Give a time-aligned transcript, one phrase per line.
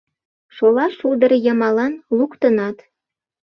[0.55, 2.77] Шола шулдыр йымалан луктынат,-